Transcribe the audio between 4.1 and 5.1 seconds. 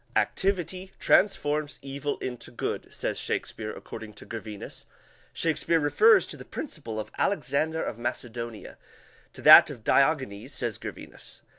to Gervinus.